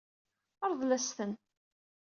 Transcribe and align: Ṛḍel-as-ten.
Ṛḍel-as-ten. 0.71 1.31